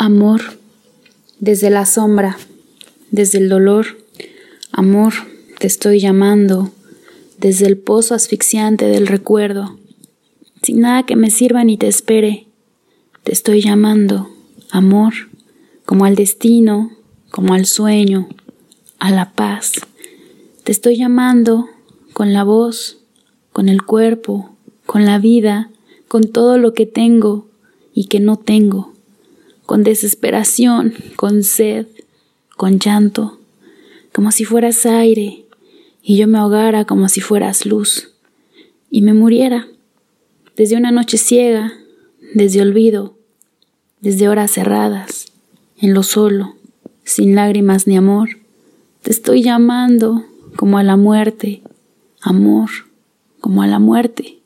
[0.00, 0.58] Amor,
[1.38, 2.36] desde la sombra,
[3.12, 3.86] desde el dolor,
[4.72, 5.14] amor,
[5.60, 6.72] te estoy llamando,
[7.38, 9.78] desde el pozo asfixiante del recuerdo,
[10.62, 12.48] sin nada que me sirva ni te espere,
[13.22, 14.28] te estoy llamando,
[14.68, 15.14] amor,
[15.86, 16.90] como al destino,
[17.30, 18.28] como al sueño,
[18.98, 19.74] a la paz,
[20.64, 21.68] te estoy llamando
[22.12, 22.98] con la voz,
[23.52, 25.70] con el cuerpo, con la vida,
[26.08, 27.46] con todo lo que tengo
[27.94, 28.93] y que no tengo
[29.66, 31.86] con desesperación, con sed,
[32.56, 33.38] con llanto,
[34.12, 35.44] como si fueras aire
[36.02, 38.10] y yo me ahogara como si fueras luz
[38.90, 39.66] y me muriera
[40.56, 41.72] desde una noche ciega,
[42.34, 43.16] desde olvido,
[44.00, 45.32] desde horas cerradas,
[45.78, 46.54] en lo solo,
[47.04, 48.28] sin lágrimas ni amor,
[49.02, 50.24] te estoy llamando
[50.56, 51.62] como a la muerte,
[52.20, 52.70] amor,
[53.40, 54.38] como a la muerte.